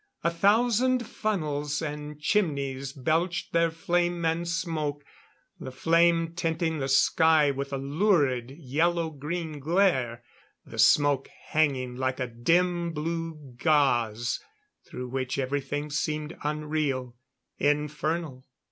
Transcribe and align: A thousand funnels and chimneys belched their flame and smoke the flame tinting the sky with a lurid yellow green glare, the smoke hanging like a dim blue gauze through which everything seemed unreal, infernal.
A 0.23 0.31
thousand 0.31 1.05
funnels 1.05 1.79
and 1.79 2.19
chimneys 2.19 2.91
belched 2.91 3.53
their 3.53 3.69
flame 3.69 4.25
and 4.25 4.47
smoke 4.47 5.03
the 5.59 5.71
flame 5.71 6.33
tinting 6.33 6.79
the 6.79 6.87
sky 6.89 7.51
with 7.51 7.71
a 7.71 7.77
lurid 7.77 8.49
yellow 8.49 9.11
green 9.11 9.59
glare, 9.59 10.23
the 10.65 10.79
smoke 10.79 11.27
hanging 11.49 11.97
like 11.97 12.19
a 12.19 12.25
dim 12.25 12.93
blue 12.93 13.53
gauze 13.59 14.39
through 14.87 15.09
which 15.09 15.37
everything 15.37 15.91
seemed 15.91 16.35
unreal, 16.41 17.15
infernal. 17.59 18.47